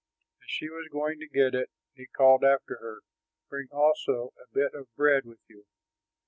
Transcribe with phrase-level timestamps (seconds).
[0.43, 3.01] As she was going to get it, he called after her,
[3.49, 5.67] "Bring also a bit of bread with you."